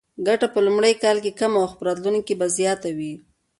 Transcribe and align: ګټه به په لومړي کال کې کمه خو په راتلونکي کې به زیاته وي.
ګټه 0.27 0.47
به 0.49 0.53
په 0.53 0.59
لومړي 0.65 0.93
کال 1.03 1.17
کې 1.23 1.37
کمه 1.39 1.59
خو 1.69 1.75
په 1.79 1.83
راتلونکي 1.87 2.25
کې 2.35 2.39
به 2.39 2.47
زیاته 2.57 2.89
وي. 2.97 3.13